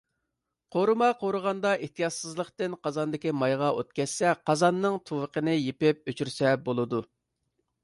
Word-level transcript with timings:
قورۇما 0.75 1.09
قورۇغاندا 1.19 1.73
ئېھتىياتسىزلىقتىن 1.87 2.77
قازاندىكى 2.87 3.35
مايغا 3.43 3.69
ئوت 3.75 3.93
كەتسە، 4.01 4.33
قازاننىڭ 4.51 4.99
تۇۋىقىنى 5.13 5.57
يېپىپ 5.61 6.13
ئۆچۈرسە 6.15 6.59
بولىدۇ. 6.67 7.07